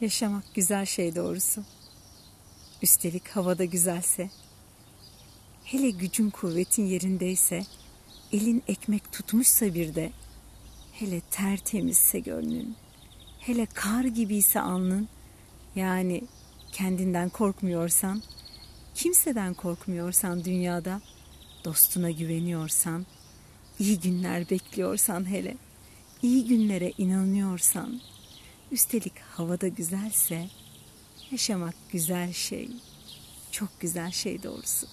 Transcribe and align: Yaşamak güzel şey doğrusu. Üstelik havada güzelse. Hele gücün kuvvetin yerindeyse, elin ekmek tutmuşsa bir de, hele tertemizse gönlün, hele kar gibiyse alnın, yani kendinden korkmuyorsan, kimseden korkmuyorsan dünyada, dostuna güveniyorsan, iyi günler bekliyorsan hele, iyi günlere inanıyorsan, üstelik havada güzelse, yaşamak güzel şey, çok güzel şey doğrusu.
Yaşamak 0.00 0.44
güzel 0.54 0.86
şey 0.86 1.16
doğrusu. 1.16 1.64
Üstelik 2.82 3.28
havada 3.28 3.64
güzelse. 3.64 4.30
Hele 5.64 5.90
gücün 5.90 6.30
kuvvetin 6.30 6.86
yerindeyse, 6.86 7.66
elin 8.32 8.62
ekmek 8.68 9.12
tutmuşsa 9.12 9.74
bir 9.74 9.94
de, 9.94 10.12
hele 10.92 11.20
tertemizse 11.20 12.20
gönlün, 12.20 12.76
hele 13.40 13.66
kar 13.66 14.04
gibiyse 14.04 14.60
alnın, 14.60 15.08
yani 15.76 16.22
kendinden 16.72 17.28
korkmuyorsan, 17.28 18.22
kimseden 18.94 19.54
korkmuyorsan 19.54 20.44
dünyada, 20.44 21.00
dostuna 21.64 22.10
güveniyorsan, 22.10 23.06
iyi 23.78 24.00
günler 24.00 24.50
bekliyorsan 24.50 25.30
hele, 25.30 25.56
iyi 26.22 26.44
günlere 26.44 26.92
inanıyorsan, 26.98 28.00
üstelik 28.70 29.18
havada 29.18 29.68
güzelse, 29.68 30.48
yaşamak 31.30 31.74
güzel 31.92 32.32
şey, 32.32 32.70
çok 33.50 33.80
güzel 33.80 34.10
şey 34.10 34.42
doğrusu. 34.42 34.86